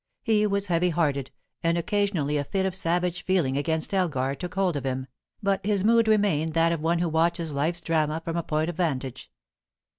[0.23, 1.29] He was heavy hearted,
[1.61, 5.05] and occasionally a fit of savage feeling against Elgar took hold of him,
[5.43, 8.77] but his mood remained that of one who watches life's drama from a point of
[8.77, 9.31] vantage.